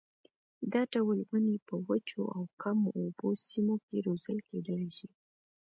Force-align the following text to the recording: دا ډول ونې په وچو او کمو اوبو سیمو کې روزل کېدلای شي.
دا 0.73 0.81
ډول 0.93 1.19
ونې 1.29 1.57
په 1.67 1.75
وچو 1.87 2.21
او 2.35 2.43
کمو 2.61 2.89
اوبو 2.99 3.29
سیمو 3.47 3.75
کې 3.85 3.95
روزل 4.07 4.37
کېدلای 4.49 4.89
شي. 4.97 5.09